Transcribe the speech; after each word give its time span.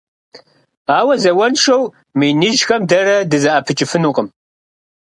Ауэ, 0.97 1.13
зауэншэу 1.23 1.83
мы 2.17 2.25
иныжьхэм 2.31 2.81
дэрэ 2.89 3.17
дызэӀэпыкӀыфынукъым. 3.31 4.27